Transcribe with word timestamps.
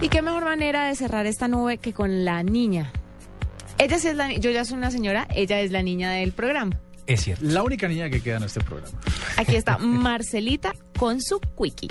Y 0.00 0.08
qué 0.08 0.20
mejor 0.20 0.44
manera 0.44 0.86
de 0.86 0.94
cerrar 0.94 1.26
esta 1.26 1.48
nube 1.48 1.78
que 1.78 1.92
con 1.92 2.24
la 2.24 2.42
niña. 2.42 2.92
Ella 3.78 3.98
sí 3.98 4.08
es 4.08 4.16
la 4.16 4.32
yo 4.32 4.50
ya 4.50 4.64
soy 4.64 4.76
una 4.78 4.90
señora, 4.90 5.26
ella 5.34 5.60
es 5.60 5.70
la 5.70 5.82
niña 5.82 6.10
del 6.12 6.32
programa. 6.32 6.78
Es 7.06 7.22
cierto. 7.22 7.44
La 7.44 7.62
única 7.62 7.88
niña 7.88 8.10
que 8.10 8.20
queda 8.20 8.36
en 8.38 8.44
este 8.44 8.60
programa. 8.60 8.98
Aquí 9.36 9.56
está 9.56 9.78
Marcelita 9.78 10.72
con 10.98 11.20
su 11.22 11.40
quickie. 11.40 11.88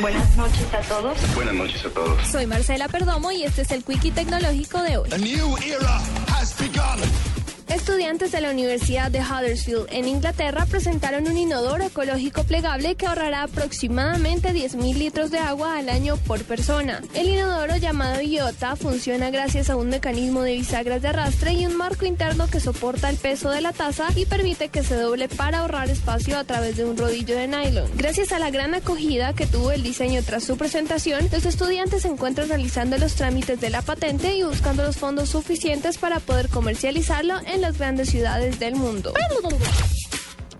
Buenas 0.00 0.36
noches 0.36 0.74
a 0.74 0.80
todos. 0.80 1.34
Buenas 1.34 1.54
noches 1.54 1.84
a 1.84 1.90
todos. 1.90 2.26
Soy 2.28 2.46
Marcela 2.46 2.88
Perdomo 2.88 3.32
y 3.32 3.44
este 3.44 3.62
es 3.62 3.70
el 3.70 3.82
Quickie 3.82 4.10
Tecnológico 4.10 4.82
de 4.82 4.98
hoy. 4.98 5.10
A 5.12 5.18
new 5.18 5.56
era 5.58 5.96
has 6.28 6.54
begun. 6.58 7.45
Estudiantes 7.68 8.30
de 8.30 8.40
la 8.40 8.50
Universidad 8.50 9.10
de 9.10 9.20
Huddersfield 9.20 9.86
en 9.90 10.06
Inglaterra 10.06 10.66
presentaron 10.66 11.26
un 11.26 11.36
inodoro 11.36 11.84
ecológico 11.84 12.44
plegable 12.44 12.94
que 12.94 13.06
ahorrará 13.06 13.42
aproximadamente 13.42 14.52
10.000 14.52 14.94
litros 14.94 15.30
de 15.32 15.38
agua 15.38 15.76
al 15.76 15.88
año 15.88 16.16
por 16.16 16.44
persona. 16.44 17.02
El 17.14 17.28
inodoro 17.28 17.76
llamado 17.76 18.20
Iota 18.20 18.76
funciona 18.76 19.30
gracias 19.30 19.68
a 19.68 19.76
un 19.76 19.88
mecanismo 19.88 20.42
de 20.42 20.52
bisagras 20.52 21.02
de 21.02 21.08
arrastre 21.08 21.54
y 21.54 21.66
un 21.66 21.76
marco 21.76 22.06
interno 22.06 22.46
que 22.46 22.60
soporta 22.60 23.10
el 23.10 23.16
peso 23.16 23.50
de 23.50 23.60
la 23.60 23.72
taza 23.72 24.06
y 24.14 24.26
permite 24.26 24.68
que 24.68 24.84
se 24.84 24.94
doble 24.94 25.28
para 25.28 25.58
ahorrar 25.58 25.90
espacio 25.90 26.38
a 26.38 26.44
través 26.44 26.76
de 26.76 26.84
un 26.84 26.96
rodillo 26.96 27.36
de 27.36 27.48
nylon. 27.48 27.90
Gracias 27.96 28.30
a 28.30 28.38
la 28.38 28.50
gran 28.50 28.74
acogida 28.74 29.34
que 29.34 29.46
tuvo 29.46 29.72
el 29.72 29.82
diseño 29.82 30.22
tras 30.22 30.44
su 30.44 30.56
presentación, 30.56 31.28
los 31.32 31.44
estudiantes 31.44 32.02
se 32.02 32.08
encuentran 32.08 32.48
realizando 32.48 32.96
los 32.96 33.14
trámites 33.14 33.60
de 33.60 33.70
la 33.70 33.82
patente 33.82 34.36
y 34.36 34.44
buscando 34.44 34.84
los 34.84 34.96
fondos 34.96 35.30
suficientes 35.30 35.98
para 35.98 36.20
poder 36.20 36.48
comercializarlo 36.48 37.34
en 37.56 37.62
las 37.62 37.78
grandes 37.78 38.10
ciudades 38.10 38.58
del 38.60 38.76
mundo. 38.76 39.12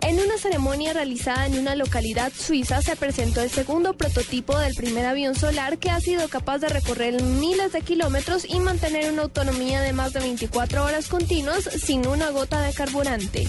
En 0.01 0.19
una 0.19 0.39
ceremonia 0.39 0.93
realizada 0.93 1.47
en 1.47 1.59
una 1.59 1.75
localidad 1.75 2.33
suiza 2.33 2.81
se 2.81 2.97
presentó 2.97 3.43
el 3.43 3.51
segundo 3.51 3.95
prototipo 3.95 4.59
del 4.59 4.75
primer 4.75 5.05
avión 5.05 5.35
solar 5.35 5.79
que 5.79 5.91
ha 5.91 6.01
sido 6.01 6.29
capaz 6.29 6.59
de 6.59 6.69
recorrer 6.69 7.23
miles 7.23 7.73
de 7.73 7.83
kilómetros 7.83 8.47
y 8.49 8.61
mantener 8.61 9.13
una 9.13 9.23
autonomía 9.23 9.83
de 9.83 9.93
más 9.93 10.15
de 10.15 10.21
24 10.21 10.85
horas 10.85 11.09
continuas 11.09 11.65
sin 11.65 12.07
una 12.07 12.31
gota 12.31 12.63
de 12.63 12.73
carburante. 12.73 13.47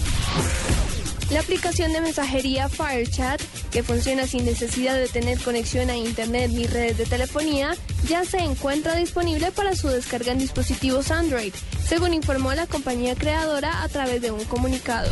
La 1.30 1.40
aplicación 1.40 1.92
de 1.92 2.00
mensajería 2.00 2.68
FireChat, 2.68 3.40
que 3.70 3.82
funciona 3.82 4.26
sin 4.26 4.44
necesidad 4.44 4.96
de 4.96 5.08
tener 5.08 5.38
conexión 5.38 5.90
a 5.90 5.96
Internet 5.96 6.50
ni 6.52 6.66
redes 6.66 6.98
de 6.98 7.06
telefonía, 7.06 7.74
ya 8.06 8.24
se 8.24 8.38
encuentra 8.38 8.94
disponible 8.94 9.50
para 9.52 9.76
su 9.76 9.88
descarga 9.88 10.32
en 10.32 10.38
dispositivos 10.38 11.10
Android, 11.10 11.52
según 11.86 12.14
informó 12.14 12.54
la 12.54 12.66
compañía 12.66 13.14
creadora 13.14 13.82
a 13.82 13.88
través 13.88 14.22
de 14.22 14.30
un 14.30 14.44
comunicado. 14.44 15.10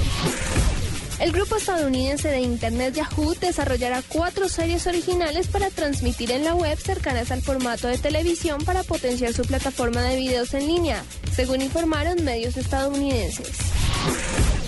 El 1.18 1.32
grupo 1.32 1.56
estadounidense 1.56 2.28
de 2.28 2.40
Internet 2.40 2.94
Yahoo 2.94 3.34
desarrollará 3.40 4.02
cuatro 4.06 4.50
series 4.50 4.86
originales 4.86 5.46
para 5.46 5.70
transmitir 5.70 6.30
en 6.30 6.44
la 6.44 6.54
web 6.54 6.78
cercanas 6.78 7.30
al 7.30 7.40
formato 7.40 7.88
de 7.88 7.96
televisión 7.96 8.62
para 8.64 8.82
potenciar 8.82 9.32
su 9.32 9.42
plataforma 9.42 10.02
de 10.02 10.16
videos 10.16 10.52
en 10.52 10.66
línea, 10.66 11.02
según 11.32 11.62
informaron 11.62 12.22
medios 12.22 12.58
estadounidenses. 12.58 13.56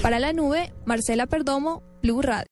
Para 0.00 0.18
la 0.18 0.32
nube, 0.32 0.72
Marcela 0.86 1.26
Perdomo, 1.26 1.82
Blue 2.02 2.22
Radio. 2.22 2.46